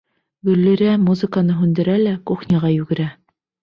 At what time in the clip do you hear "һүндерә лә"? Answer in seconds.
1.61-2.17